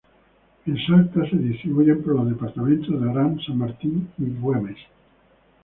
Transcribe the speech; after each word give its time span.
En 0.65 0.77
Salta 0.83 1.29
se 1.29 1.35
distribuyen 1.37 2.01
por 2.01 2.15
los 2.15 2.27
departamentos 2.27 2.89
de 2.89 3.07
Orán, 3.07 3.37
San 3.45 3.59
Martín, 3.59 4.09
y 4.17 4.31
Güemes. 4.31 4.77